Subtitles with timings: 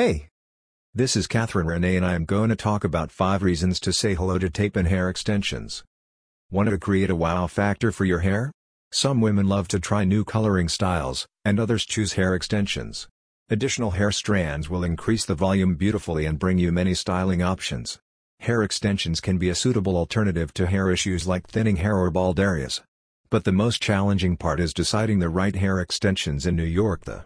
[0.00, 0.28] Hey!
[0.94, 4.14] This is Catherine Renee and I am going to talk about 5 reasons to say
[4.14, 5.84] hello to tape and hair extensions.
[6.50, 8.50] Want to create a wow factor for your hair?
[8.90, 13.08] Some women love to try new coloring styles, and others choose hair extensions.
[13.50, 17.98] Additional hair strands will increase the volume beautifully and bring you many styling options.
[18.38, 22.40] Hair extensions can be a suitable alternative to hair issues like thinning hair or bald
[22.40, 22.80] areas.
[23.28, 27.18] But the most challenging part is deciding the right hair extensions in New York the